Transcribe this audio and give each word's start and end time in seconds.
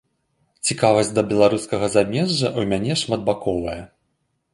Цікавасць 0.69 1.11
да 1.17 1.23
беларускага 1.33 1.89
замежжа 1.97 2.47
ў 2.47 2.61
мяне 2.71 2.97
шматбаковая. 3.03 3.77